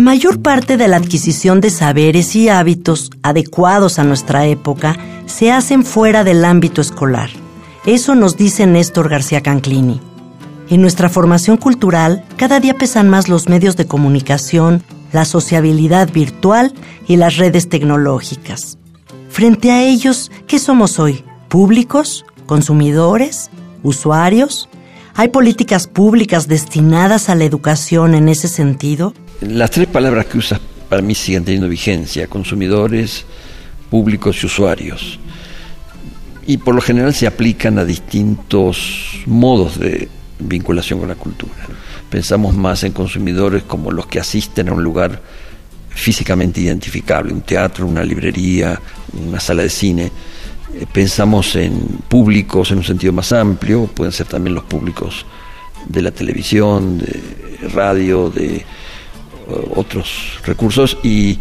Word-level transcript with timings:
La 0.00 0.04
mayor 0.04 0.40
parte 0.40 0.78
de 0.78 0.88
la 0.88 0.96
adquisición 0.96 1.60
de 1.60 1.68
saberes 1.68 2.34
y 2.34 2.48
hábitos 2.48 3.10
adecuados 3.22 3.98
a 3.98 4.02
nuestra 4.02 4.46
época 4.46 4.96
se 5.26 5.52
hacen 5.52 5.84
fuera 5.84 6.24
del 6.24 6.46
ámbito 6.46 6.80
escolar. 6.80 7.28
Eso 7.84 8.14
nos 8.14 8.38
dice 8.38 8.66
Néstor 8.66 9.10
García 9.10 9.42
Canclini. 9.42 10.00
En 10.70 10.80
nuestra 10.80 11.10
formación 11.10 11.58
cultural, 11.58 12.24
cada 12.38 12.60
día 12.60 12.78
pesan 12.78 13.10
más 13.10 13.28
los 13.28 13.50
medios 13.50 13.76
de 13.76 13.84
comunicación, 13.86 14.82
la 15.12 15.26
sociabilidad 15.26 16.10
virtual 16.10 16.72
y 17.06 17.16
las 17.16 17.36
redes 17.36 17.68
tecnológicas. 17.68 18.78
Frente 19.28 19.70
a 19.70 19.82
ellos, 19.82 20.30
¿qué 20.46 20.58
somos 20.58 20.98
hoy? 20.98 21.24
¿Públicos? 21.48 22.24
¿Consumidores? 22.46 23.50
¿Usuarios? 23.82 24.70
¿Hay 25.14 25.28
políticas 25.28 25.86
públicas 25.86 26.48
destinadas 26.48 27.28
a 27.28 27.34
la 27.34 27.44
educación 27.44 28.14
en 28.14 28.30
ese 28.30 28.48
sentido? 28.48 29.12
Las 29.40 29.70
tres 29.70 29.86
palabras 29.86 30.26
que 30.26 30.36
usas 30.36 30.60
para 30.88 31.00
mí 31.00 31.14
siguen 31.14 31.44
teniendo 31.44 31.68
vigencia, 31.68 32.26
consumidores, 32.26 33.24
públicos 33.88 34.42
y 34.42 34.46
usuarios. 34.46 35.18
Y 36.46 36.58
por 36.58 36.74
lo 36.74 36.82
general 36.82 37.14
se 37.14 37.26
aplican 37.26 37.78
a 37.78 37.84
distintos 37.84 39.22
modos 39.24 39.78
de 39.78 40.08
vinculación 40.38 40.98
con 40.98 41.08
la 41.08 41.14
cultura. 41.14 41.54
Pensamos 42.10 42.54
más 42.54 42.82
en 42.84 42.92
consumidores 42.92 43.62
como 43.62 43.90
los 43.90 44.06
que 44.06 44.20
asisten 44.20 44.68
a 44.68 44.72
un 44.72 44.82
lugar 44.82 45.22
físicamente 45.88 46.60
identificable, 46.60 47.32
un 47.32 47.42
teatro, 47.42 47.86
una 47.86 48.04
librería, 48.04 48.78
una 49.26 49.40
sala 49.40 49.62
de 49.62 49.70
cine. 49.70 50.12
Eh, 50.74 50.86
pensamos 50.92 51.56
en 51.56 51.78
públicos 52.08 52.70
en 52.72 52.78
un 52.78 52.84
sentido 52.84 53.12
más 53.12 53.32
amplio, 53.32 53.86
pueden 53.86 54.12
ser 54.12 54.26
también 54.26 54.54
los 54.54 54.64
públicos 54.64 55.24
de 55.88 56.02
la 56.02 56.10
televisión, 56.10 56.98
de 56.98 57.68
radio, 57.72 58.28
de 58.30 58.64
otros 59.74 60.38
recursos 60.44 60.98
y 61.02 61.38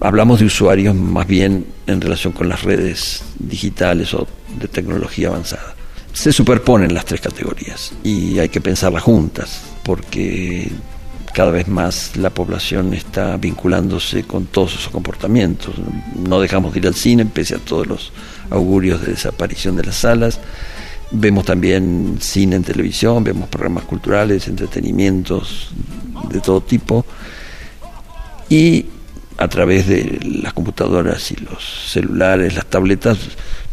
hablamos 0.00 0.40
de 0.40 0.46
usuarios 0.46 0.94
más 0.94 1.26
bien 1.26 1.66
en 1.86 2.00
relación 2.00 2.32
con 2.32 2.48
las 2.48 2.62
redes 2.62 3.22
digitales 3.38 4.14
o 4.14 4.26
de 4.58 4.68
tecnología 4.68 5.28
avanzada. 5.28 5.74
Se 6.12 6.32
superponen 6.32 6.92
las 6.92 7.04
tres 7.04 7.20
categorías 7.20 7.92
y 8.02 8.38
hay 8.38 8.48
que 8.48 8.60
pensarlas 8.60 9.02
juntas 9.02 9.62
porque 9.84 10.70
cada 11.32 11.52
vez 11.52 11.68
más 11.68 12.16
la 12.16 12.30
población 12.30 12.92
está 12.92 13.36
vinculándose 13.36 14.24
con 14.24 14.46
todos 14.46 14.74
esos 14.74 14.88
comportamientos. 14.88 15.74
No 16.16 16.40
dejamos 16.40 16.72
de 16.72 16.80
ir 16.80 16.86
al 16.88 16.94
cine 16.94 17.24
pese 17.26 17.54
a 17.54 17.58
todos 17.58 17.86
los 17.86 18.12
augurios 18.50 19.00
de 19.00 19.12
desaparición 19.12 19.76
de 19.76 19.84
las 19.84 19.96
salas. 19.96 20.40
Vemos 21.12 21.44
también 21.44 22.18
cine 22.20 22.56
en 22.56 22.64
televisión, 22.64 23.22
vemos 23.24 23.48
programas 23.48 23.84
culturales, 23.84 24.48
entretenimientos 24.48 25.70
de 26.28 26.40
todo 26.40 26.60
tipo. 26.60 27.04
Y 28.50 28.86
a 29.38 29.48
través 29.48 29.86
de 29.86 30.18
las 30.42 30.52
computadoras 30.52 31.30
y 31.30 31.36
los 31.36 31.64
celulares, 31.90 32.54
las 32.54 32.66
tabletas, 32.66 33.16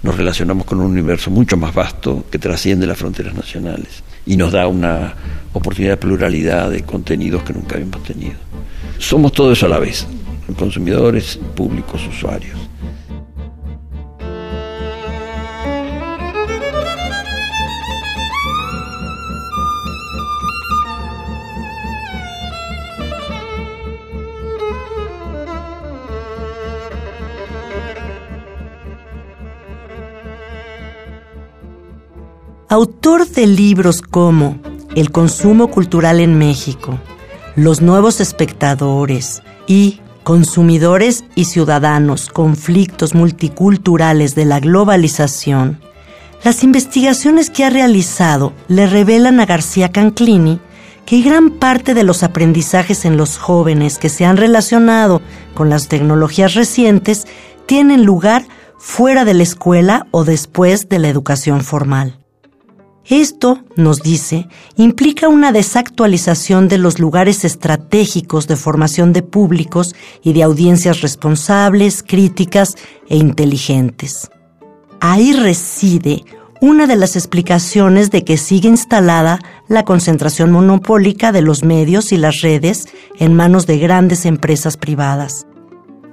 nos 0.03 0.15
relacionamos 0.15 0.65
con 0.65 0.79
un 0.79 0.91
universo 0.91 1.31
mucho 1.31 1.57
más 1.57 1.73
vasto 1.73 2.25
que 2.31 2.39
trasciende 2.39 2.87
las 2.87 2.97
fronteras 2.97 3.33
nacionales 3.33 4.03
y 4.25 4.37
nos 4.37 4.51
da 4.51 4.67
una 4.67 5.15
oportunidad 5.53 5.93
de 5.93 5.97
pluralidad 5.97 6.69
de 6.69 6.83
contenidos 6.83 7.43
que 7.43 7.53
nunca 7.53 7.75
habíamos 7.75 8.03
tenido. 8.03 8.35
Somos 8.99 9.31
todo 9.31 9.51
eso 9.51 9.65
a 9.65 9.69
la 9.69 9.79
vez, 9.79 10.05
consumidores, 10.57 11.39
públicos, 11.55 12.01
usuarios. 12.07 12.57
Autor 32.77 33.27
de 33.27 33.47
libros 33.47 34.03
como 34.03 34.59
El 34.95 35.11
consumo 35.11 35.69
cultural 35.69 36.19
en 36.19 36.37
México, 36.37 36.99
Los 37.55 37.81
nuevos 37.81 38.21
espectadores 38.21 39.41
y 39.65 39.99
Consumidores 40.23 41.23
y 41.33 41.45
ciudadanos, 41.45 42.29
conflictos 42.29 43.15
multiculturales 43.15 44.35
de 44.35 44.45
la 44.45 44.59
globalización, 44.59 45.79
las 46.43 46.63
investigaciones 46.63 47.49
que 47.49 47.63
ha 47.63 47.71
realizado 47.71 48.53
le 48.67 48.85
revelan 48.85 49.39
a 49.39 49.47
García 49.47 49.91
Canclini 49.91 50.59
que 51.07 51.21
gran 51.21 51.49
parte 51.49 51.95
de 51.95 52.03
los 52.03 52.21
aprendizajes 52.21 53.05
en 53.05 53.17
los 53.17 53.39
jóvenes 53.39 53.97
que 53.97 54.09
se 54.09 54.23
han 54.23 54.37
relacionado 54.37 55.23
con 55.55 55.71
las 55.71 55.87
tecnologías 55.87 56.53
recientes 56.53 57.25
tienen 57.65 58.03
lugar 58.03 58.45
fuera 58.77 59.25
de 59.25 59.33
la 59.33 59.43
escuela 59.43 60.05
o 60.11 60.25
después 60.25 60.89
de 60.89 60.99
la 60.99 61.07
educación 61.07 61.61
formal. 61.61 62.19
Esto, 63.09 63.63
nos 63.77 64.01
dice, 64.01 64.49
implica 64.75 65.29
una 65.29 65.53
desactualización 65.53 66.67
de 66.67 66.77
los 66.77 66.99
lugares 66.99 67.45
estratégicos 67.45 68.47
de 68.47 68.57
formación 68.57 69.13
de 69.13 69.21
públicos 69.21 69.95
y 70.23 70.33
de 70.33 70.43
audiencias 70.43 70.99
responsables, 70.99 72.03
críticas 72.03 72.75
e 73.07 73.15
inteligentes. 73.15 74.29
Ahí 74.99 75.31
reside 75.31 76.25
una 76.59 76.85
de 76.85 76.97
las 76.97 77.15
explicaciones 77.15 78.11
de 78.11 78.25
que 78.25 78.35
sigue 78.35 78.67
instalada 78.67 79.39
la 79.69 79.85
concentración 79.85 80.51
monopólica 80.51 81.31
de 81.31 81.41
los 81.41 81.63
medios 81.63 82.11
y 82.11 82.17
las 82.17 82.41
redes 82.41 82.89
en 83.19 83.35
manos 83.35 83.67
de 83.67 83.77
grandes 83.77 84.25
empresas 84.25 84.75
privadas. 84.75 85.45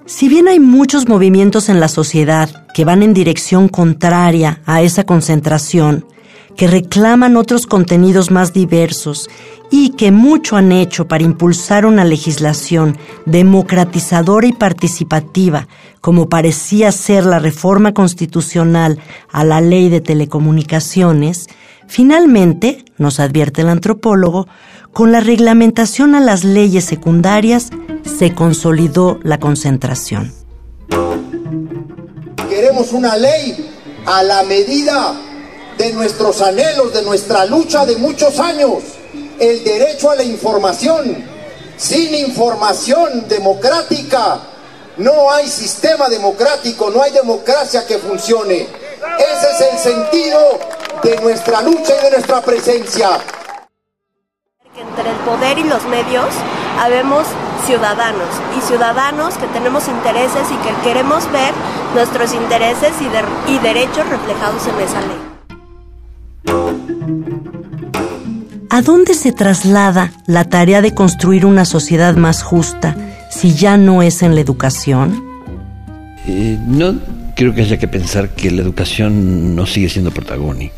Si 0.06 0.28
bien 0.28 0.47
hay 0.47 0.61
muchos 0.61 1.09
movimientos 1.09 1.69
en 1.69 1.81
la 1.81 1.88
sociedad 1.88 2.66
que 2.72 2.84
van 2.84 3.03
en 3.03 3.15
dirección 3.15 3.69
contraria 3.69 4.61
a 4.66 4.82
esa 4.82 5.05
concentración, 5.05 6.05
que 6.56 6.66
reclaman 6.66 7.37
otros 7.37 7.66
contenidos 7.66 8.31
más 8.31 8.53
diversos 8.53 9.28
y 9.70 9.91
que 9.91 10.12
mucho 10.12 10.56
han 10.56 10.72
hecho 10.72 11.09
para 11.09 11.25
impulsar 11.25 11.87
una 11.87 12.04
legislación 12.04 12.97
democratizadora 13.26 14.47
y 14.47 14.53
participativa, 14.53 15.69
como 16.00 16.28
parecía 16.28 16.93
ser 16.93 17.25
la 17.25 17.38
reforma 17.38 17.93
constitucional 17.93 19.00
a 19.32 19.44
la 19.44 19.60
ley 19.60 19.88
de 19.88 20.00
telecomunicaciones, 20.00 21.48
finalmente, 21.87 22.84
nos 22.98 23.20
advierte 23.20 23.62
el 23.62 23.69
antropólogo, 23.69 24.47
con 24.93 25.10
la 25.10 25.20
reglamentación 25.20 26.14
a 26.14 26.20
las 26.20 26.44
leyes 26.44 26.84
secundarias 26.84 27.70
se 28.04 28.32
consolidó 28.32 29.19
la 29.25 29.41
concentración. 29.41 30.32
Queremos 32.48 32.93
una 32.93 33.16
ley 33.16 33.56
a 34.06 34.22
la 34.22 34.44
medida 34.44 35.34
de 35.79 35.93
nuestros 35.93 36.41
anhelos, 36.41 36.93
de 36.93 37.03
nuestra 37.03 37.44
lucha 37.47 37.85
de 37.85 37.97
muchos 37.97 38.38
años, 38.38 38.82
el 39.38 39.65
derecho 39.65 40.11
a 40.11 40.17
la 40.17 40.23
información. 40.23 41.35
Sin 41.76 42.15
información 42.15 43.26
democrática 43.29 44.41
no 44.97 45.31
hay 45.32 45.49
sistema 45.49 46.09
democrático, 46.09 46.91
no 46.91 47.03
hay 47.03 47.12
democracia 47.12 47.85
que 47.87 47.99
funcione. 47.99 48.69
Ese 49.19 49.50
es 49.53 49.73
el 49.73 49.79
sentido 49.79 50.59
de 51.03 51.17
nuestra 51.21 51.62
lucha 51.62 51.94
y 51.99 52.05
de 52.05 52.11
nuestra 52.12 52.41
presencia. 52.41 53.20
Entre 54.77 55.11
el 55.11 55.17
poder 55.19 55.59
y 55.59 55.65
los 55.65 55.85
medios 55.87 56.29
habemos 56.81 57.27
ciudadanos 57.67 58.29
y 58.56 58.61
ciudadanos 58.61 59.37
que 59.37 59.47
tenemos 59.49 59.88
intereses 59.88 60.49
y 60.50 60.56
que 60.56 60.75
queremos 60.82 61.31
ver 61.32 61.53
nuestros 61.94 62.32
intereses 62.35 62.93
y, 63.47 63.59
derechos 63.59 64.09
reflejados 64.09 64.67
en 64.67 64.81
esa 64.81 65.00
ley. 65.00 65.33
¿A 68.75 68.82
dónde 68.82 69.14
se 69.14 69.31
traslada 69.31 70.12
la 70.26 70.44
tarea 70.44 70.82
de 70.82 70.93
construir 70.93 71.46
una 71.46 71.64
sociedad 71.64 72.17
más 72.17 72.43
justa 72.43 72.96
si 73.31 73.55
ya 73.55 73.76
no 73.76 74.02
es 74.02 74.23
en 74.23 74.35
la 74.35 74.41
educación? 74.41 75.23
Eh, 76.26 76.58
no 76.67 76.99
creo 77.37 77.55
que 77.55 77.62
haya 77.62 77.79
que 77.79 77.87
pensar 77.87 78.31
que 78.31 78.50
la 78.50 78.62
educación 78.62 79.55
no 79.55 79.67
sigue 79.67 79.88
siendo 79.88 80.11
protagónica. 80.11 80.75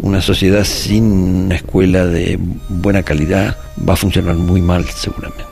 Una 0.00 0.20
sociedad 0.20 0.64
sin 0.64 1.04
una 1.04 1.54
escuela 1.54 2.04
de 2.04 2.36
buena 2.68 3.04
calidad 3.04 3.56
va 3.88 3.92
a 3.92 3.96
funcionar 3.96 4.34
muy 4.34 4.60
mal 4.60 4.84
seguramente. 4.86 5.44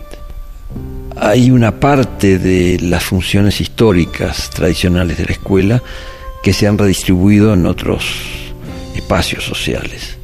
Hay 1.16 1.52
una 1.52 1.78
parte 1.78 2.40
de 2.40 2.81
las 2.81 3.05
funciones 3.05 3.61
históricas 3.61 4.50
tradicionales 4.50 5.19
de 5.19 5.26
la 5.26 5.32
escuela 5.32 5.82
que 6.43 6.52
se 6.52 6.66
han 6.66 6.76
redistribuido 6.76 7.55
en 7.55 7.66
otros 7.66 8.44
espacios 9.04 9.44
sociales. 9.44 10.16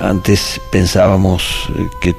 Antes 0.00 0.60
pensábamos 0.70 1.68
que 2.00 2.14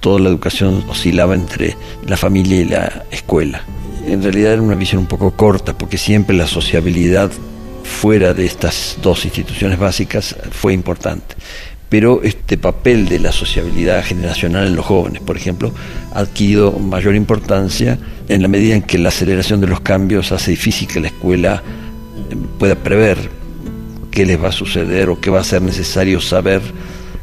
toda 0.00 0.18
la 0.18 0.28
educación 0.28 0.84
oscilaba 0.88 1.34
entre 1.34 1.76
la 2.06 2.16
familia 2.16 2.60
y 2.60 2.64
la 2.64 3.04
escuela 3.10 3.62
en 4.06 4.22
realidad 4.22 4.54
era 4.54 4.62
una 4.62 4.74
visión 4.74 5.02
un 5.02 5.06
poco 5.06 5.30
corta, 5.32 5.76
porque 5.76 5.98
siempre 5.98 6.36
la 6.36 6.46
sociabilidad 6.46 7.30
fuera 7.84 8.34
de 8.34 8.44
estas 8.44 8.98
dos 9.02 9.24
instituciones 9.24 9.78
básicas 9.78 10.36
fue 10.50 10.72
importante. 10.72 11.34
Pero 11.88 12.20
este 12.22 12.56
papel 12.56 13.08
de 13.08 13.18
la 13.18 13.32
sociabilidad 13.32 14.04
generacional 14.04 14.66
en 14.66 14.76
los 14.76 14.86
jóvenes, 14.86 15.20
por 15.22 15.36
ejemplo, 15.36 15.72
ha 16.14 16.20
adquirido 16.20 16.72
mayor 16.72 17.16
importancia 17.16 17.98
en 18.28 18.42
la 18.42 18.48
medida 18.48 18.76
en 18.76 18.82
que 18.82 18.98
la 18.98 19.08
aceleración 19.08 19.60
de 19.60 19.66
los 19.66 19.80
cambios 19.80 20.30
hace 20.30 20.52
difícil 20.52 20.86
que 20.86 21.00
la 21.00 21.08
escuela 21.08 21.62
eh, 22.30 22.36
pueda 22.58 22.76
prever 22.76 23.39
qué 24.10 24.26
les 24.26 24.42
va 24.42 24.48
a 24.48 24.52
suceder 24.52 25.08
o 25.08 25.20
qué 25.20 25.30
va 25.30 25.40
a 25.40 25.44
ser 25.44 25.62
necesario 25.62 26.20
saber 26.20 26.60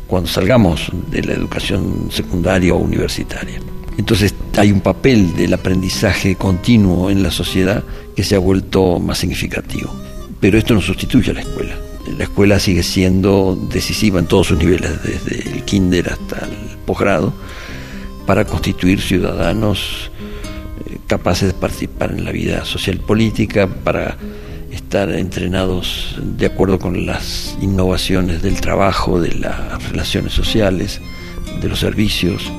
cuando 0.08 0.30
salgamos 0.30 0.90
de 1.12 1.24
la 1.24 1.34
educación 1.34 2.10
secundaria 2.10 2.74
o 2.74 2.78
universitaria. 2.78 3.60
Entonces 3.98 4.34
hay 4.58 4.72
un 4.72 4.82
papel 4.82 5.36
del 5.36 5.54
aprendizaje 5.54 6.36
continuo 6.36 7.10
en 7.10 7.24
la 7.24 7.32
sociedad 7.32 7.84
que 8.16 8.24
se 8.24 8.36
ha 8.36 8.40
vuelto 8.40 9.00
más 9.00 9.18
significativo. 9.18 9.94
Pero 10.40 10.58
esto 10.58 10.74
no 10.74 10.82
sustituye 10.82 11.32
a 11.32 11.34
la 11.34 11.42
escuela. 11.42 11.76
La 12.18 12.24
escuela 12.24 12.60
sigue 12.60 12.84
siendo 12.84 13.58
decisiva 13.70 14.20
en 14.20 14.28
todos 14.28 14.48
sus 14.48 14.58
niveles, 14.58 14.92
desde 15.04 15.52
el 15.52 15.64
kinder 15.64 16.10
hasta 16.10 16.46
el 16.46 16.78
posgrado, 16.86 17.34
para 18.26 18.46
constituir 18.46 19.02
ciudadanos 19.02 20.12
eh, 20.86 20.98
capaces 21.08 21.50
de 21.50 21.60
participar 21.60 22.12
en 22.12 22.24
la 22.24 22.32
vida 22.32 22.64
social 22.66 23.00
política, 23.00 23.68
para 23.68 24.18
estar 24.88 25.12
entrenados 25.12 26.16
de 26.24 26.46
acuerdo 26.46 26.80
con 26.80 27.06
las 27.06 27.58
innovaciones 27.60 28.42
del 28.42 28.62
trabajo, 28.62 29.20
de 29.20 29.34
las 29.36 29.84
relaciones 29.90 30.32
sociales, 30.32 31.02
de 31.62 31.68
los 31.68 31.80
servicios. 31.80 32.50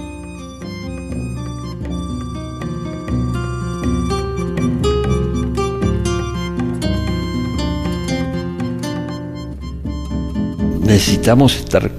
necesitamos 10.84 11.54
estar 11.56 11.90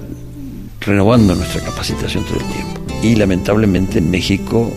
renovando 0.80 1.34
nuestra 1.36 1.60
capacitación 1.62 2.24
todo 2.24 2.38
el 2.38 2.46
tiempo. 2.46 2.80
Y 3.02 3.14
lamentablemente 3.14 3.98
en 3.98 4.10
México 4.10 4.70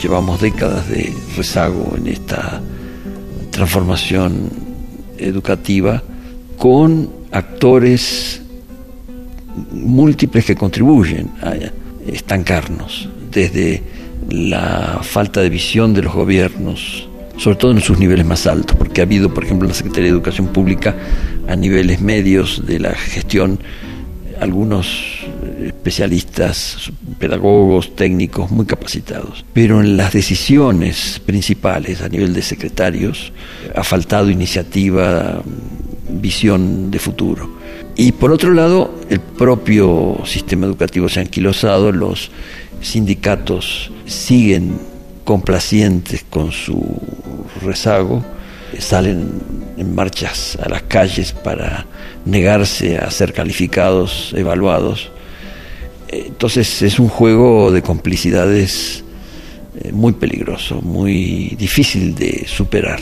llevamos 0.00 0.40
décadas 0.40 0.88
de 0.88 1.12
rezago 1.36 1.94
en 1.96 2.06
esta 2.06 2.60
transformación 3.50 4.65
educativa 5.18 6.02
con 6.56 7.10
actores 7.30 8.40
múltiples 9.72 10.44
que 10.44 10.54
contribuyen 10.54 11.30
a 11.42 11.54
estancarnos, 12.06 13.08
desde 13.30 13.82
la 14.30 15.00
falta 15.02 15.40
de 15.40 15.50
visión 15.50 15.94
de 15.94 16.02
los 16.02 16.14
gobiernos, 16.14 17.08
sobre 17.36 17.56
todo 17.56 17.70
en 17.72 17.80
sus 17.80 17.98
niveles 17.98 18.24
más 18.24 18.46
altos, 18.46 18.76
porque 18.76 19.00
ha 19.00 19.04
habido, 19.04 19.32
por 19.32 19.44
ejemplo, 19.44 19.66
en 19.66 19.70
la 19.70 19.74
Secretaría 19.74 20.10
de 20.10 20.16
Educación 20.16 20.48
Pública, 20.48 20.96
a 21.48 21.56
niveles 21.56 22.00
medios 22.00 22.66
de 22.66 22.80
la 22.80 22.94
gestión, 22.94 23.58
algunos 24.40 25.26
especialistas, 25.66 26.90
pedagogos, 27.18 27.94
técnicos 27.94 28.50
muy 28.50 28.66
capacitados. 28.66 29.44
Pero 29.52 29.80
en 29.80 29.96
las 29.96 30.12
decisiones 30.12 31.20
principales 31.24 32.02
a 32.02 32.08
nivel 32.08 32.34
de 32.34 32.42
secretarios 32.42 33.32
ha 33.74 33.84
faltado 33.84 34.30
iniciativa, 34.30 35.42
visión 36.08 36.90
de 36.90 36.98
futuro. 36.98 37.56
Y 37.96 38.12
por 38.12 38.30
otro 38.30 38.52
lado, 38.52 38.94
el 39.08 39.20
propio 39.20 40.18
sistema 40.24 40.66
educativo 40.66 41.08
se 41.08 41.20
ha 41.20 41.22
anquilosado, 41.22 41.92
los 41.92 42.30
sindicatos 42.82 43.90
siguen 44.04 44.78
complacientes 45.24 46.24
con 46.28 46.52
su 46.52 47.00
rezago, 47.62 48.22
salen 48.78 49.40
en 49.76 49.94
marchas 49.94 50.58
a 50.62 50.68
las 50.68 50.82
calles 50.82 51.32
para 51.32 51.86
negarse 52.24 52.98
a 52.98 53.10
ser 53.10 53.32
calificados, 53.32 54.32
evaluados. 54.36 55.10
Entonces 56.08 56.82
es 56.82 56.98
un 56.98 57.08
juego 57.08 57.70
de 57.70 57.82
complicidades 57.82 59.04
eh, 59.80 59.92
muy 59.92 60.12
peligroso, 60.12 60.80
muy 60.82 61.54
difícil 61.58 62.14
de 62.14 62.46
superar. 62.46 63.00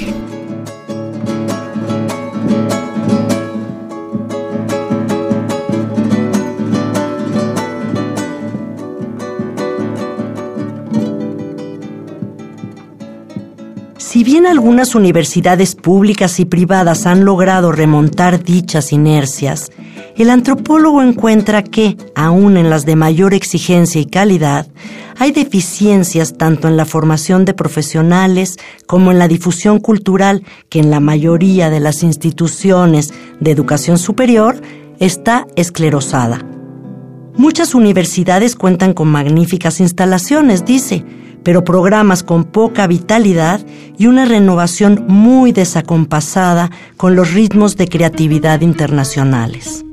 Si 14.06 14.23
bien 14.23 14.45
algunas 14.45 14.95
universidades 14.95 15.75
públicas 15.75 16.39
y 16.39 16.45
privadas 16.45 17.06
han 17.06 17.25
logrado 17.25 17.73
remontar 17.73 18.45
dichas 18.45 18.93
inercias, 18.93 19.73
el 20.19 20.29
antropólogo 20.29 21.01
encuentra 21.01 21.65
que, 21.65 21.97
aún 22.15 22.59
en 22.59 22.69
las 22.69 22.85
de 22.85 22.97
mayor 22.97 23.33
exigencia 23.33 24.03
y 24.03 24.05
calidad, 24.05 24.69
hay 25.19 25.33
deficiencias 25.33 26.37
tanto 26.37 26.69
en 26.69 26.77
la 26.77 26.85
formación 26.85 27.47
de 27.47 27.55
profesionales 27.55 28.59
como 28.87 29.11
en 29.11 29.19
la 29.19 29.27
difusión 29.27 29.81
cultural 29.81 30.45
que 30.69 30.81
en 30.81 30.91
la 30.91 31.00
mayoría 31.00 31.71
de 31.71 31.81
las 31.81 32.03
instituciones 32.03 33.15
de 33.41 33.53
educación 33.53 33.97
superior 33.97 34.61
está 35.00 35.47
esclerosada. 35.57 36.45
Muchas 37.37 37.75
universidades 37.75 38.55
cuentan 38.55 38.93
con 38.93 39.09
magníficas 39.09 39.81
instalaciones, 39.81 40.67
dice, 40.67 41.07
pero 41.44 41.62
programas 41.62 42.23
con 42.23 42.44
poca 42.44 42.87
vitalidad 42.87 43.61
y 43.96 44.06
una 44.06 44.25
renovación 44.25 45.05
muy 45.06 45.52
desacompasada 45.52 46.70
con 46.96 47.14
los 47.14 47.32
ritmos 47.32 47.76
de 47.76 47.87
creatividad 47.87 48.62
internacionales. 48.62 49.85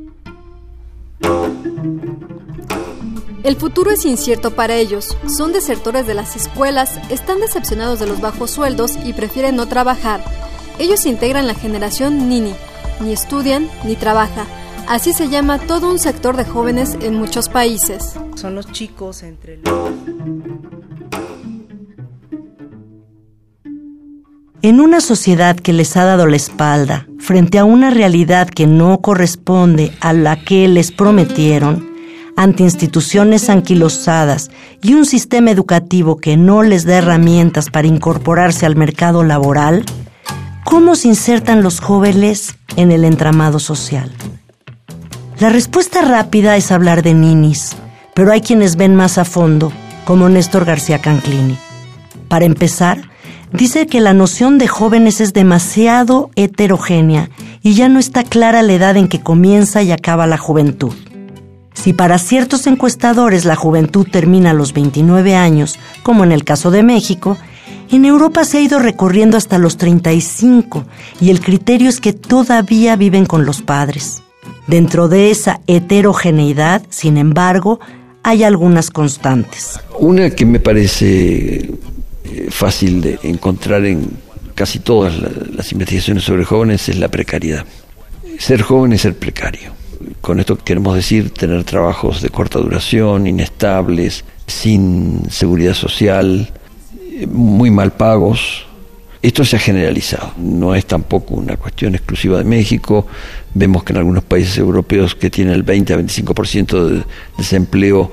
El 3.44 3.56
futuro 3.56 3.92
es 3.92 4.06
incierto 4.06 4.52
para 4.52 4.76
ellos, 4.76 5.18
son 5.28 5.52
desertores 5.52 6.06
de 6.06 6.14
las 6.14 6.35
escuelas, 6.35 6.99
están 7.09 7.40
decepcionados 7.40 7.99
de 7.99 8.06
los 8.06 8.21
bajos 8.21 8.52
sueldos 8.52 8.97
y 9.04 9.14
prefieren 9.14 9.56
no 9.56 9.68
trabajar. 9.68 10.23
Ellos 10.78 11.06
integran 11.07 11.47
la 11.47 11.56
generación 11.56 12.30
Nini, 12.30 12.54
ni 12.99 13.14
estudian 13.14 13.68
ni 13.83 13.95
trabajan. 13.95 14.45
Así 14.87 15.14
se 15.14 15.28
llama 15.28 15.57
todo 15.57 15.90
un 15.90 15.99
sector 15.99 16.37
de 16.37 16.45
jóvenes 16.45 16.97
en 17.02 17.16
muchos 17.16 17.49
países. 17.49 18.14
Son 18.35 18.56
los 18.56 18.71
chicos 18.71 19.23
entre 19.23 19.59
En 24.63 24.80
una 24.80 25.01
sociedad 25.01 25.56
que 25.56 25.73
les 25.73 25.97
ha 25.97 26.03
dado 26.06 26.27
la 26.27 26.35
espalda 26.35 27.07
frente 27.18 27.57
a 27.57 27.65
una 27.65 27.89
realidad 27.89 28.47
que 28.47 28.68
no 28.68 29.01
corresponde 29.01 29.91
a 30.01 30.13
la 30.13 30.35
que 30.35 30.68
les 30.68 30.91
prometieron, 30.91 31.89
ante 32.37 32.61
instituciones 32.61 33.49
anquilosadas 33.49 34.51
y 34.83 34.94
un 34.94 35.07
sistema 35.07 35.49
educativo 35.49 36.18
que 36.18 36.37
no 36.37 36.61
les 36.61 36.85
da 36.85 36.99
herramientas 36.99 37.71
para 37.71 37.87
incorporarse 37.87 38.68
al 38.68 38.75
mercado 38.75 39.23
laboral, 39.23 39.83
¿cómo 40.63 40.94
se 40.94 41.07
insertan 41.07 41.63
los 41.63 41.80
jóvenes 41.80 42.56
en 42.75 42.91
el 42.91 43.03
entramado 43.03 43.57
social? 43.57 44.11
La 45.39 45.49
respuesta 45.49 46.01
rápida 46.01 46.56
es 46.56 46.71
hablar 46.71 47.01
de 47.01 47.15
ninis, 47.15 47.71
pero 48.13 48.31
hay 48.31 48.41
quienes 48.41 48.75
ven 48.75 48.95
más 48.95 49.18
a 49.18 49.25
fondo, 49.25 49.73
como 50.06 50.30
Néstor 50.30 50.65
García 50.65 50.99
Canclini. 50.99 51.57
Para 52.27 52.45
empezar, 52.45 53.10
dice 53.54 53.88
que 53.88 54.02
la 54.02 54.14
noción 54.14 54.58
de 54.58 54.68
jóvenes 54.68 55.22
es 55.22 55.34
demasiado 55.34 56.30
heterogénea 56.36 57.30
y 57.62 57.74
ya 57.74 57.90
no 57.90 58.00
está 58.00 58.24
clara 58.24 58.62
la 58.62 58.74
edad 58.74 58.98
en 58.98 59.08
que 59.08 59.22
comienza 59.22 59.81
y 59.84 59.92
acaba 59.92 60.28
la 60.28 60.38
juventud. 60.38 60.94
Si 61.74 61.94
para 61.94 62.18
ciertos 62.18 62.68
encuestadores 62.68 63.46
la 63.46 63.56
juventud 63.56 64.08
termina 64.12 64.52
a 64.52 64.54
los 64.54 64.74
29 64.74 65.36
años, 65.36 65.80
como 66.04 66.24
en 66.24 66.31
el 66.31 66.44
caso 66.44 66.70
de 66.70 66.84
México, 66.84 67.38
en 67.92 68.06
Europa 68.06 68.46
se 68.46 68.58
ha 68.58 68.62
ido 68.62 68.80
recorriendo 68.80 69.36
hasta 69.36 69.58
los 69.58 69.78
35 69.78 70.86
y 71.20 71.30
el 71.30 71.42
criterio 71.42 71.90
es 71.90 72.00
que 72.00 72.14
todavía 72.14 72.96
viven 72.96 73.26
con 73.26 73.46
los 73.46 73.62
padres. 73.62 74.22
Dentro 74.68 75.08
de 75.08 75.31
esa 75.31 75.60
heterogeneidad, 75.68 76.84
sin 76.90 77.18
embargo, 77.18 77.80
hay 78.24 78.44
algunas 78.44 78.92
constantes. 78.92 79.80
Una 80.00 80.30
que 80.30 80.46
me 80.46 80.60
parece 80.60 81.70
fácil 82.50 83.02
de 83.02 83.19
encontrar 83.23 83.85
en 83.85 84.09
casi 84.56 84.80
todas 84.80 85.14
las 85.56 85.71
investigaciones 85.71 86.23
sobre 86.23 86.45
jóvenes 86.45 86.88
es 86.90 86.97
la 86.97 87.07
precariedad. 87.07 87.66
Ser 88.38 88.61
joven 88.61 88.94
es 88.94 89.02
ser 89.02 89.16
precario. 89.16 89.71
Con 90.19 90.40
esto 90.40 90.57
queremos 90.57 90.95
decir 90.95 91.31
tener 91.31 91.64
trabajos 91.64 92.21
de 92.21 92.30
corta 92.30 92.59
duración, 92.59 93.28
inestables, 93.28 94.23
sin 94.47 95.30
seguridad 95.30 95.73
social, 95.73 96.50
muy 97.28 97.71
mal 97.71 97.94
pagos. 97.94 98.66
Esto 99.21 99.45
se 99.45 99.56
ha 99.56 99.59
generalizado, 99.59 100.33
no 100.38 100.73
es 100.73 100.85
tampoco 100.85 101.35
una 101.35 101.56
cuestión 101.56 101.94
exclusiva 101.94 102.40
de 102.40 102.44
México. 102.44 103.06
Vemos 103.54 103.83
que 103.83 103.94
en 103.94 103.97
algunos 103.97 104.23
países 104.23 104.57
europeos 104.57 105.14
que 105.14 105.30
tienen 105.30 105.54
el 105.54 105.61
20 105.64 105.94
a 105.94 105.97
25% 105.97 106.88
de 106.88 107.04
desempleo 107.38 108.11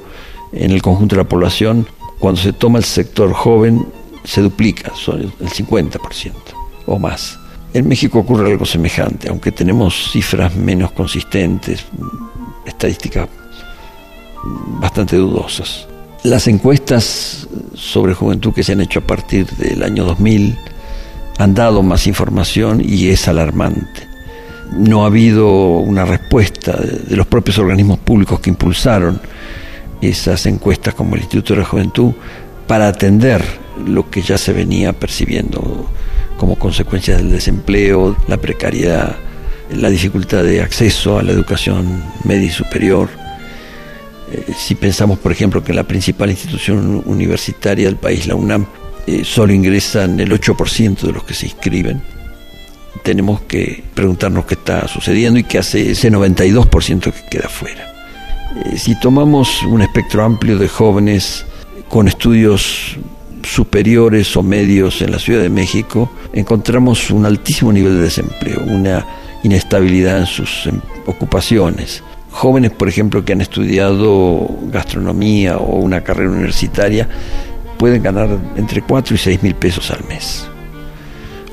en 0.52 0.70
el 0.70 0.82
conjunto 0.82 1.16
de 1.16 1.22
la 1.22 1.28
población, 1.28 1.86
cuando 2.18 2.40
se 2.40 2.52
toma 2.52 2.78
el 2.78 2.84
sector 2.84 3.32
joven 3.32 3.86
se 4.24 4.40
duplica, 4.40 4.92
son 4.94 5.20
el 5.20 5.48
50% 5.48 6.32
o 6.86 6.98
más. 6.98 7.38
En 7.74 7.86
México 7.86 8.18
ocurre 8.18 8.50
algo 8.50 8.64
semejante, 8.64 9.28
aunque 9.28 9.52
tenemos 9.52 10.10
cifras 10.12 10.54
menos 10.54 10.92
consistentes, 10.92 11.84
estadísticas 12.66 13.28
bastante 14.80 15.16
dudosas. 15.16 15.86
Las 16.24 16.48
encuestas 16.48 17.46
sobre 17.74 18.14
juventud 18.14 18.52
que 18.52 18.62
se 18.62 18.72
han 18.72 18.80
hecho 18.80 19.00
a 19.00 19.06
partir 19.06 19.46
del 19.46 19.82
año 19.82 20.04
2000 20.04 20.58
han 21.38 21.54
dado 21.54 21.82
más 21.82 22.06
información 22.06 22.82
y 22.84 23.08
es 23.08 23.28
alarmante. 23.28 24.08
No 24.72 25.04
ha 25.04 25.06
habido 25.06 25.48
una 25.78 26.04
respuesta 26.04 26.72
de 26.72 27.16
los 27.16 27.26
propios 27.26 27.58
organismos 27.58 27.98
públicos 27.98 28.40
que 28.40 28.50
impulsaron 28.50 29.20
esas 30.00 30.46
encuestas 30.46 30.94
como 30.94 31.14
el 31.14 31.22
Instituto 31.22 31.54
de 31.54 31.60
la 31.60 31.66
Juventud 31.66 32.12
para 32.66 32.88
atender 32.88 33.44
lo 33.86 34.10
que 34.10 34.22
ya 34.22 34.38
se 34.38 34.52
venía 34.52 34.92
percibiendo 34.92 35.90
como 36.36 36.56
consecuencia 36.56 37.16
del 37.16 37.30
desempleo, 37.30 38.16
la 38.28 38.36
precariedad, 38.36 39.16
la 39.74 39.90
dificultad 39.90 40.44
de 40.44 40.62
acceso 40.62 41.18
a 41.18 41.22
la 41.22 41.32
educación 41.32 42.02
media 42.24 42.46
y 42.46 42.50
superior. 42.50 43.08
Eh, 44.32 44.52
si 44.56 44.74
pensamos, 44.74 45.18
por 45.18 45.32
ejemplo, 45.32 45.62
que 45.62 45.72
en 45.72 45.76
la 45.76 45.84
principal 45.84 46.30
institución 46.30 47.02
universitaria 47.06 47.86
del 47.86 47.96
país, 47.96 48.26
la 48.26 48.34
UNAM, 48.34 48.66
eh, 49.06 49.22
solo 49.24 49.52
ingresan 49.52 50.20
el 50.20 50.30
8% 50.32 51.00
de 51.00 51.12
los 51.12 51.24
que 51.24 51.34
se 51.34 51.46
inscriben, 51.46 52.02
tenemos 53.02 53.40
que 53.42 53.82
preguntarnos 53.94 54.44
qué 54.44 54.54
está 54.54 54.86
sucediendo 54.88 55.38
y 55.38 55.44
qué 55.44 55.58
hace 55.58 55.92
ese 55.92 56.10
92% 56.10 57.12
que 57.12 57.28
queda 57.30 57.48
fuera. 57.48 57.94
Eh, 58.64 58.76
si 58.76 58.98
tomamos 59.00 59.62
un 59.62 59.82
espectro 59.82 60.24
amplio 60.24 60.58
de 60.58 60.68
jóvenes 60.68 61.44
con 61.88 62.08
estudios 62.08 62.96
superiores 63.42 64.36
o 64.36 64.42
medios 64.42 65.02
en 65.02 65.12
la 65.12 65.18
Ciudad 65.18 65.42
de 65.42 65.50
México, 65.50 66.10
encontramos 66.32 67.10
un 67.10 67.26
altísimo 67.26 67.72
nivel 67.72 67.96
de 67.96 68.02
desempleo, 68.02 68.60
una 68.66 69.06
inestabilidad 69.42 70.18
en 70.18 70.26
sus 70.26 70.66
em, 70.66 70.80
ocupaciones. 71.06 72.02
Jóvenes, 72.30 72.70
por 72.70 72.88
ejemplo, 72.88 73.24
que 73.24 73.32
han 73.32 73.40
estudiado 73.40 74.48
gastronomía 74.70 75.56
o 75.56 75.76
una 75.76 76.02
carrera 76.02 76.30
universitaria, 76.30 77.08
pueden 77.78 78.02
ganar 78.02 78.28
entre 78.56 78.82
4 78.82 79.14
y 79.14 79.18
6 79.18 79.42
mil 79.42 79.54
pesos 79.54 79.90
al 79.90 80.04
mes. 80.04 80.46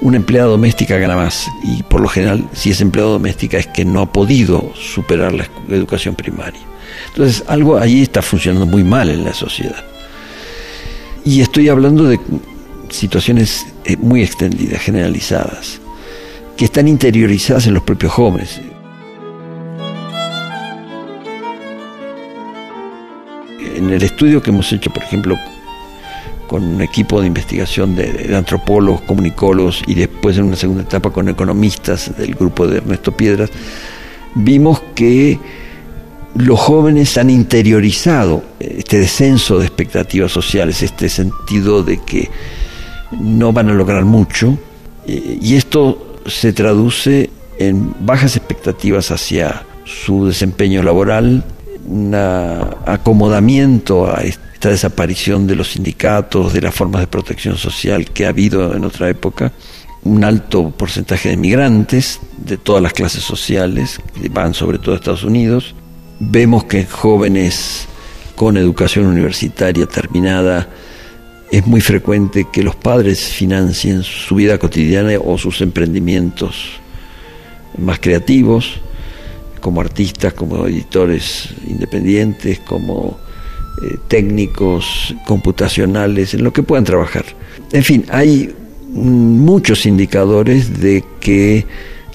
Una 0.01 0.17
empleada 0.17 0.49
doméstica 0.49 0.97
gana 0.97 1.15
más 1.15 1.47
y 1.63 1.81
por 1.83 2.01
lo 2.01 2.07
general, 2.07 2.47
si 2.53 2.71
es 2.71 2.81
empleada 2.81 3.11
doméstica, 3.11 3.57
es 3.57 3.67
que 3.67 3.85
no 3.85 4.01
ha 4.01 4.11
podido 4.11 4.71
superar 4.75 5.33
la 5.33 5.47
educación 5.69 6.15
primaria. 6.15 6.61
Entonces, 7.07 7.43
algo 7.47 7.77
allí 7.77 8.01
está 8.01 8.21
funcionando 8.21 8.65
muy 8.65 8.83
mal 8.83 9.09
en 9.09 9.23
la 9.23 9.33
sociedad. 9.33 9.83
Y 11.25 11.41
estoy 11.41 11.69
hablando 11.69 12.03
de 12.03 12.19
situaciones 12.89 13.65
eh, 13.83 13.97
muy 13.97 14.21
extendidas, 14.21 14.79
generalizadas, 14.79 15.81
que 16.55 16.65
están 16.65 16.87
interiorizadas 16.87 17.65
en 17.65 17.73
los 17.73 17.81
propios 17.81 18.11
jóvenes. 18.11 18.61
En 23.75 23.89
el 23.89 24.03
estudio 24.03 24.43
que 24.43 24.51
hemos 24.51 24.71
hecho, 24.71 24.91
por 24.91 25.01
ejemplo, 25.01 25.35
con 26.45 26.63
un 26.63 26.81
equipo 26.81 27.19
de 27.19 27.27
investigación 27.27 27.95
de, 27.95 28.35
antropólogos, 28.35 29.01
comunicólogos 29.01 29.81
y 29.87 29.95
después 29.95 30.37
en 30.37 30.45
una 30.45 30.55
segunda 30.55 30.83
etapa 30.83 31.09
con 31.09 31.27
economistas 31.27 32.15
del 32.15 32.35
grupo 32.35 32.67
de 32.67 32.77
Ernesto 32.77 33.11
Piedras, 33.11 33.49
vimos 34.35 34.79
que 34.93 35.39
los 36.35 36.59
jóvenes 36.59 37.17
han 37.17 37.29
interiorizado 37.29 38.43
este 38.59 38.99
descenso 38.99 39.57
de 39.57 39.65
expectativas 39.65 40.31
sociales, 40.31 40.83
este 40.83 41.07
sentido 41.09 41.81
de 41.81 42.01
que 42.03 42.29
no 43.11 43.53
van 43.53 43.69
a 43.69 43.73
lograr 43.73 44.03
mucho, 44.03 44.57
eh, 45.07 45.39
y 45.41 45.55
esto 45.55 46.19
se 46.25 46.51
traduce 46.51 47.29
en 47.57 47.95
bajas 48.01 48.35
expectativas 48.35 49.11
hacia 49.11 49.63
su 49.85 50.25
desempeño 50.25 50.83
laboral, 50.83 51.43
un 51.87 52.13
acomodamiento 52.15 54.13
a 54.13 54.21
esta 54.21 54.69
desaparición 54.69 55.47
de 55.47 55.55
los 55.55 55.71
sindicatos, 55.71 56.51
de 56.51 56.61
las 56.61 56.75
formas 56.75 57.01
de 57.01 57.07
protección 57.07 57.57
social 57.57 58.11
que 58.11 58.25
ha 58.25 58.29
habido 58.29 58.75
en 58.75 58.83
otra 58.83 59.09
época, 59.09 59.53
un 60.03 60.23
alto 60.23 60.71
porcentaje 60.71 61.29
de 61.29 61.37
migrantes 61.37 62.19
de 62.37 62.57
todas 62.57 62.81
las 62.81 62.93
clases 62.93 63.23
sociales, 63.23 64.01
que 64.19 64.27
van 64.29 64.53
sobre 64.53 64.79
todo 64.79 64.93
a 64.93 64.97
Estados 64.97 65.23
Unidos, 65.23 65.75
Vemos 66.19 66.63
que 66.63 66.85
jóvenes 66.85 67.87
con 68.35 68.55
educación 68.55 69.05
universitaria 69.05 69.85
terminada 69.85 70.69
es 71.51 71.67
muy 71.67 71.81
frecuente 71.81 72.47
que 72.51 72.63
los 72.63 72.75
padres 72.75 73.19
financien 73.19 74.03
su 74.03 74.35
vida 74.35 74.57
cotidiana 74.57 75.17
o 75.23 75.37
sus 75.37 75.61
emprendimientos 75.61 76.79
más 77.77 77.99
creativos, 77.99 78.79
como 79.59 79.81
artistas, 79.81 80.33
como 80.33 80.65
editores 80.67 81.49
independientes, 81.67 82.59
como 82.59 83.17
eh, 83.83 83.97
técnicos 84.07 85.13
computacionales, 85.25 86.33
en 86.33 86.43
lo 86.43 86.53
que 86.53 86.63
puedan 86.63 86.85
trabajar. 86.85 87.25
En 87.73 87.83
fin, 87.83 88.05
hay 88.09 88.53
muchos 88.89 89.85
indicadores 89.85 90.79
de 90.79 91.03
que 91.19 91.65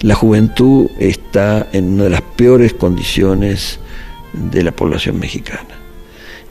la 0.01 0.15
juventud 0.15 0.87
está 0.99 1.69
en 1.73 1.95
una 1.95 2.05
de 2.05 2.11
las 2.11 2.23
peores 2.23 2.73
condiciones 2.73 3.79
de 4.33 4.63
la 4.63 4.73
población 4.73 5.19
mexicana. 5.19 5.79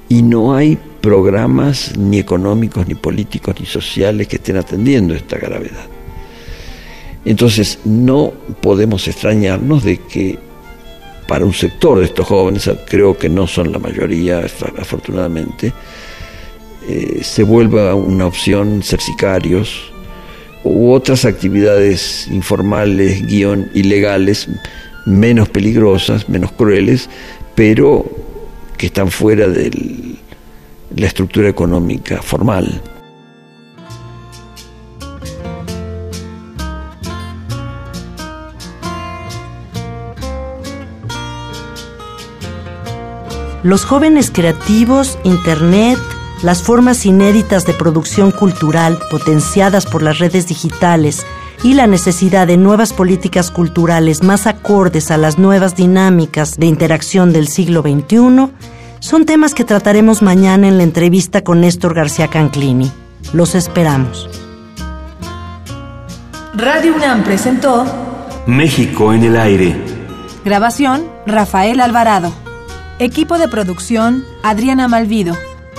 Y 0.08 0.22
no 0.22 0.56
hay 0.56 0.78
programas 1.02 1.98
ni 1.98 2.20
económicos, 2.20 2.88
ni 2.88 2.96
políticos, 2.96 3.56
ni 3.60 3.66
sociales 3.66 4.28
que 4.28 4.38
estén 4.38 4.58
atendiendo 4.58 5.14
esta 5.14 5.38
gravedad. 5.38 5.86
Entonces 7.26 7.80
no 7.86 8.34
podemos 8.62 9.08
extrañarnos 9.08 9.84
de 9.84 9.98
que 9.98 10.40
para 11.28 11.46
un 11.46 11.54
sector 11.54 12.00
de 12.00 12.06
estos 12.06 12.26
jóvenes, 12.26 12.70
creo 12.90 13.16
que 13.16 13.30
no 13.30 13.46
son 13.46 13.72
la 13.72 13.78
mayoría 13.78 14.40
afortunadamente, 14.40 15.72
eh, 16.88 17.20
se 17.22 17.44
vuelva 17.44 17.94
una 17.94 18.26
opción 18.26 18.82
ser 18.82 19.00
sicarios 19.00 19.92
u 20.64 20.92
otras 20.92 21.26
actividades 21.26 22.28
informales, 22.32 23.28
guion 23.28 23.70
ilegales, 23.76 24.48
menos 25.06 25.50
peligrosas, 25.50 26.28
menos 26.30 26.52
crueles, 26.52 27.10
pero 27.60 28.06
que 28.78 28.86
están 28.86 29.12
fuera 29.12 29.46
de 29.46 30.18
la 30.96 31.08
estructura 31.08 31.50
económica 31.50 32.22
formal. 32.22 32.82
Los 43.64 43.84
jóvenes 43.84 44.32
creativos, 44.32 45.20
Internet, 45.26 46.00
las 46.44 46.64
formas 46.64 47.06
inéditas 47.06 47.66
de 47.66 47.74
producción 47.74 48.32
cultural 48.32 48.98
potenciadas 49.12 49.86
por 49.86 50.02
las 50.02 50.20
redes 50.20 50.48
digitales, 50.48 51.26
y 51.64 51.74
la 51.74 51.88
necesidad 51.88 52.48
de 52.48 52.58
nuevas 52.58 52.94
políticas 52.94 53.52
culturales 53.52 54.24
más 54.24 54.48
acordes 54.48 55.12
a 55.12 55.18
las 55.18 55.38
nuevas 55.38 55.76
dinámicas 55.76 56.58
de 56.58 56.66
interacción 56.68 57.34
del 57.34 57.48
siglo 57.48 57.82
XXI 57.82 58.50
son 59.00 59.26
temas 59.26 59.54
que 59.54 59.64
trataremos 59.64 60.22
mañana 60.22 60.68
en 60.68 60.78
la 60.78 60.84
entrevista 60.84 61.44
con 61.44 61.62
Néstor 61.62 61.94
García 61.94 62.28
Canclini. 62.28 62.92
Los 63.34 63.56
esperamos. 63.56 64.30
Radio 66.54 66.96
UNAM 66.96 67.24
presentó 67.24 67.86
México 68.46 69.14
en 69.14 69.24
el 69.24 69.38
aire. 69.38 69.82
Grabación 70.44 71.08
Rafael 71.26 71.80
Alvarado. 71.80 72.34
Equipo 73.00 73.38
de 73.38 73.48
producción 73.48 74.26
Adriana 74.44 74.90
Malvido, 74.90 75.36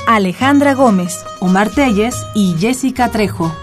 Alejandra 0.06 0.74
Gómez, 0.74 1.18
Omar 1.40 1.68
Telles 1.68 2.16
y 2.34 2.54
Jessica 2.58 3.10
Trejo. 3.10 3.54